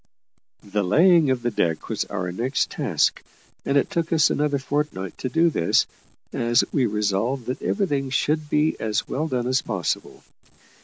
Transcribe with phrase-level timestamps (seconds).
[0.63, 3.21] The laying of the deck was our next task;
[3.63, 5.85] and it took us another fortnight to do this,
[6.33, 10.23] as we resolved that everything should be as well done as possible.